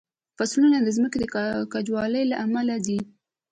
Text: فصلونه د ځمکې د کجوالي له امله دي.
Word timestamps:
فصلونه 0.37 0.77
د 0.81 0.87
ځمکې 0.97 1.17
د 1.21 1.25
کجوالي 1.73 2.23
له 2.31 2.35
امله 2.45 2.75
دي. 2.85 2.99